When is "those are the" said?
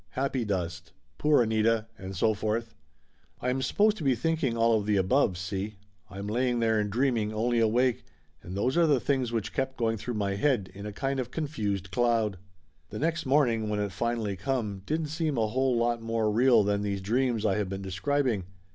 8.57-8.99